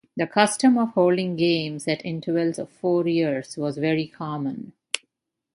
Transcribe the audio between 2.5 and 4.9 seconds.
of four years was very common.